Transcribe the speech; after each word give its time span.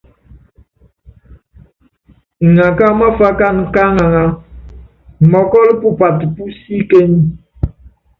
Iŋaká 2.45 2.87
máfákan 2.99 3.57
ká 3.73 3.81
aŋaŋá 3.89 4.23
mɔkɔ́l 5.29 5.69
pupat 5.81 6.19
pú 6.33 6.43
síkeny. 6.59 7.13